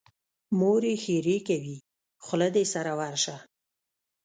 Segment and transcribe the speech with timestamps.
[0.59, 1.77] مور یې ښېرې کوي:
[2.23, 3.37] خوله دې سره ورشه.